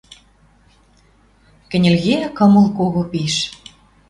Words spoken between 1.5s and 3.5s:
Кӹньӹл кеӓ кымыл кого пиш.